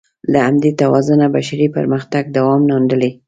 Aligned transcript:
له 0.31 0.39
همدې 0.47 0.71
توازنه 0.81 1.25
بشري 1.35 1.67
پرمختګ 1.75 2.23
دوام 2.37 2.61
موندلی. 2.69 3.11